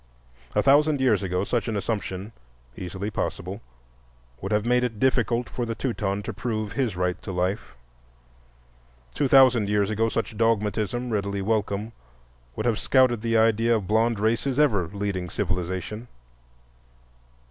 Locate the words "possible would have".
3.11-4.65